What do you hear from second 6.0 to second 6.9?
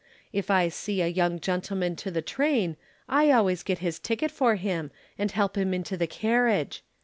carriage.